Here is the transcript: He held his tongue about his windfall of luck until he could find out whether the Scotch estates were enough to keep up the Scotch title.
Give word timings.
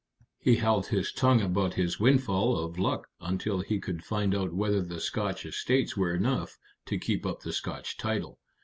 He 0.39 0.55
held 0.55 0.87
his 0.87 1.11
tongue 1.11 1.41
about 1.41 1.75
his 1.75 1.99
windfall 1.99 2.57
of 2.57 2.79
luck 2.79 3.07
until 3.19 3.59
he 3.61 3.79
could 3.79 4.03
find 4.03 4.33
out 4.33 4.51
whether 4.51 4.81
the 4.81 4.99
Scotch 4.99 5.45
estates 5.45 5.95
were 5.95 6.15
enough 6.15 6.57
to 6.87 6.97
keep 6.97 7.23
up 7.23 7.41
the 7.41 7.53
Scotch 7.53 7.97
title. 7.97 8.39